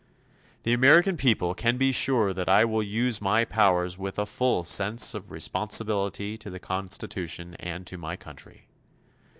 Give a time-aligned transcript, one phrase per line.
[0.63, 4.63] The American people can be sure that I will use my powers with a full
[4.63, 8.65] sense of responsibility to the Constitution and to my country.